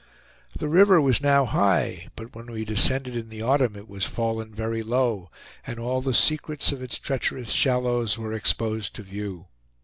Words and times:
The 0.57 0.67
river 0.67 0.99
was 0.99 1.21
now 1.21 1.45
high; 1.45 2.07
but 2.15 2.33
when 2.35 2.47
we 2.51 2.65
descended 2.65 3.15
in 3.15 3.29
the 3.29 3.43
autumn 3.43 3.75
it 3.75 3.87
was 3.87 4.03
fallen 4.03 4.51
very 4.51 4.81
low, 4.81 5.29
and 5.67 5.77
all 5.79 6.01
the 6.01 6.11
secrets 6.15 6.71
of 6.71 6.81
its 6.81 6.97
treacherous 6.97 7.51
shallows 7.51 8.17
were 8.17 8.33
exposed 8.33 8.95
to 8.95 9.03
view. 9.03 9.45